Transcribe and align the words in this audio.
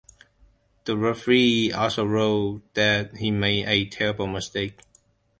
The 0.85 0.97
referee 0.97 1.71
also 1.71 2.03
wrote 2.03 2.73
that 2.73 3.17
"he 3.17 3.29
made 3.29 3.67
a 3.67 3.85
terrible 3.85 4.25
mistake". 4.25 4.81